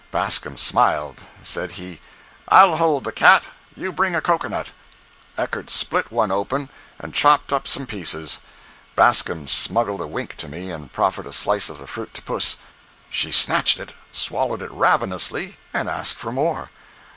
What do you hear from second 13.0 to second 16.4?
She snatched it, swallowed it ravenously, and asked for